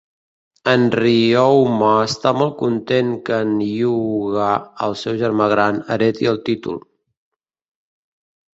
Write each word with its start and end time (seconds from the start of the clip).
En 0.71 0.85
Ryouma 0.99 1.89
està 2.05 2.31
molt 2.37 2.55
content 2.61 3.11
que 3.29 3.37
en 3.49 3.53
Hyuuga, 3.67 4.49
el 4.89 4.97
seu 5.05 5.21
germà 5.23 5.51
gran, 5.55 5.81
hereti 5.99 6.33
el 6.35 6.43
títol. 6.51 6.83